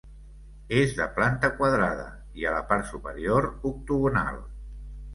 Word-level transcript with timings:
És 0.77 0.95
de 0.99 1.07
planta 1.17 1.51
quadrada 1.59 2.09
i 2.41 2.49
a 2.53 2.57
la 2.57 2.65
part 2.73 2.91
superior, 2.95 3.53
octogonal. 3.75 4.45